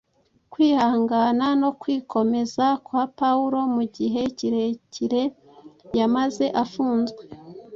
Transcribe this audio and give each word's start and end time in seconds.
Kwihangana 0.51 1.45
no 1.61 1.69
kwikomeza 1.81 2.65
kwa 2.85 3.03
Pawulo 3.19 3.59
mu 3.75 3.83
gihe 3.95 4.21
kirekire 4.37 5.23
yamaze 5.97 6.45
afunzwe 6.63 7.21